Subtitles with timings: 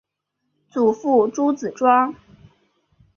[0.71, 2.15] 祖父朱子庄。